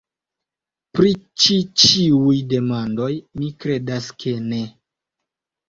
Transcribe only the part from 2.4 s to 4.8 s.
demandoj, mi kredas ke ne.